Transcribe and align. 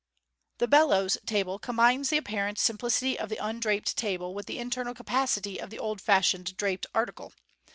The" 0.57 0.67
bellows' 0.67 1.19
table 1.27 1.59
combines 1.59 2.09
the 2.09 2.17
apparent 2.17 2.57
simplicity 2.57 3.19
of 3.19 3.29
the 3.29 3.37
undraped 3.37 3.95
table 3.95 4.33
with 4.33 4.47
the 4.47 4.57
internal 4.57 4.95
capacity 4.95 5.61
of 5.61 5.69
the 5.69 5.77
old 5.77 6.01
fashioned 6.01 6.57
draped 6.57 6.87
article. 6.95 7.33